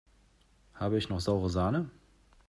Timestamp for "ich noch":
0.97-1.19